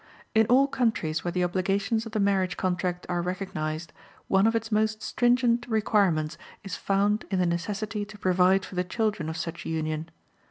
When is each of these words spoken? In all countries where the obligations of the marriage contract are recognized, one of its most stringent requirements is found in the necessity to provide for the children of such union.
In 0.33 0.47
all 0.47 0.65
countries 0.65 1.23
where 1.23 1.31
the 1.31 1.43
obligations 1.43 2.07
of 2.07 2.11
the 2.11 2.19
marriage 2.19 2.57
contract 2.57 3.05
are 3.07 3.21
recognized, 3.21 3.93
one 4.27 4.47
of 4.47 4.55
its 4.55 4.71
most 4.71 5.03
stringent 5.03 5.67
requirements 5.67 6.39
is 6.63 6.75
found 6.75 7.23
in 7.29 7.37
the 7.37 7.45
necessity 7.45 8.03
to 8.05 8.17
provide 8.17 8.65
for 8.65 8.73
the 8.73 8.83
children 8.83 9.29
of 9.29 9.37
such 9.37 9.63
union. 9.63 10.09